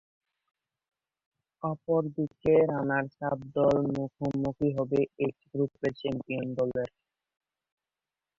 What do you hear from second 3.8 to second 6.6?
মুখোমুখি হবে এইচ গ্রুপের চ্যাম্পিয়ন